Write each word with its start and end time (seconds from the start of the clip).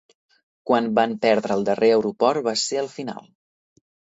Quan 0.69 0.87
van 0.99 1.13
perdre 1.27 1.55
el 1.57 1.67
darrer 1.69 1.91
aeroport 1.99 2.45
va 2.51 2.57
ser 2.65 2.81
el 2.85 2.91
final. 2.99 3.33